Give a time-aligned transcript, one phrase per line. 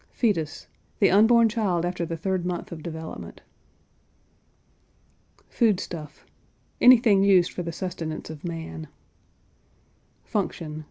[0.13, 0.65] FETUS.
[0.97, 3.43] The unborn child after the third month of development.
[5.47, 6.25] FOOD STUFF.
[6.81, 8.87] Anything used for the sustenance of man.
[10.23, 10.79] FUNCTION.